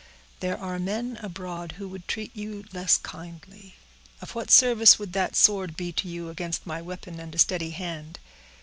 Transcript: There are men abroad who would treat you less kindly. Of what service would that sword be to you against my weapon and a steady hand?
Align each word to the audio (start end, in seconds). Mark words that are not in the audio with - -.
There 0.39 0.57
are 0.57 0.79
men 0.79 1.19
abroad 1.21 1.73
who 1.73 1.87
would 1.89 2.07
treat 2.07 2.35
you 2.35 2.65
less 2.73 2.97
kindly. 2.97 3.75
Of 4.19 4.33
what 4.33 4.49
service 4.49 4.97
would 4.97 5.13
that 5.13 5.35
sword 5.35 5.77
be 5.77 5.91
to 5.91 6.07
you 6.07 6.29
against 6.29 6.65
my 6.65 6.81
weapon 6.81 7.19
and 7.19 7.35
a 7.35 7.37
steady 7.37 7.69
hand? 7.69 8.17